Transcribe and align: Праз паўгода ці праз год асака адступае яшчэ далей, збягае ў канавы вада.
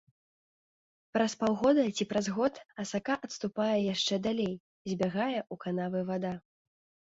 Праз 1.17 1.31
паўгода 1.41 1.83
ці 1.97 2.07
праз 2.13 2.25
год 2.37 2.53
асака 2.85 3.17
адступае 3.27 3.77
яшчэ 3.93 4.19
далей, 4.27 4.53
збягае 4.93 5.37
ў 5.43 5.55
канавы 5.67 5.99
вада. 6.11 6.33